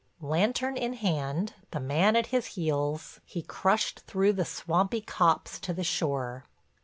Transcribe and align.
Lantern 0.19 0.77
in 0.77 0.93
hand, 0.93 1.53
the 1.69 1.79
man 1.79 2.15
at 2.15 2.25
his 2.33 2.47
heels, 2.57 3.19
he 3.23 3.43
crushed 3.43 3.99
through 3.99 4.33
the 4.33 4.43
swampy 4.45 5.01
copse 5.01 5.59
to 5.59 5.73
the 5.75 5.83
shore. 5.83 6.43